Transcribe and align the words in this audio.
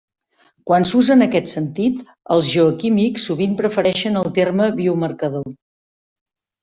Quan 0.69 0.85
s'usa 0.91 1.11
en 1.15 1.25
aquest 1.25 1.51
sentit, 1.51 1.99
els 2.35 2.49
geoquímics 2.53 3.27
sovint 3.29 3.55
prefereixen 3.61 4.19
el 4.23 4.33
terme 4.39 4.71
biomarcador. 4.81 5.51